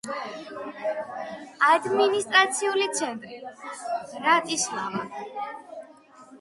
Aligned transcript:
ადმინისტრაციული 1.73 2.89
ცენტრი 3.01 3.39
ბრატისლავა. 4.17 5.07